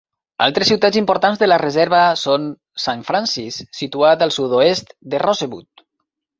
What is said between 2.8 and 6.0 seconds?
Saint Francis, situat al sud-oest de Rosebud.